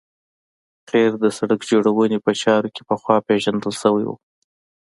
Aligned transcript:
قیر 0.89 1.11
د 1.23 1.25
سرک 1.37 1.61
جوړونې 1.69 2.17
په 2.25 2.31
چارو 2.41 2.69
کې 2.75 2.81
پخوا 2.89 3.17
پیژندل 3.27 3.73
شوی 3.81 4.05
و 4.07 4.11